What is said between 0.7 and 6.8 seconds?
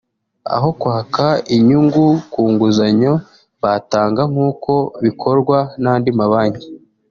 kwaka inyungu ku nguzanyo batanga nk’uko bikorwa n’andi mabanki